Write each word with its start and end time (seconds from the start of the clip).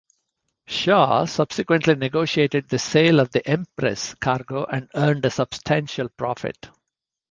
Shaw 0.65 1.25
subsequently 1.25 1.93
negotiated 1.93 2.67
the 2.69 2.79
sale 2.79 3.19
of 3.19 3.29
the 3.29 3.47
"Empress" 3.47 4.15
cargo 4.15 4.63
and 4.63 4.89
earned 4.95 5.25
a 5.25 5.29
substantial 5.29 6.09
profit. 6.09 6.69